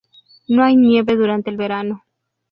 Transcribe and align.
No 0.47 0.63
hay 0.63 0.77
nieve 0.77 1.15
durante 1.15 1.51
el 1.51 1.57
verano. 1.57 2.03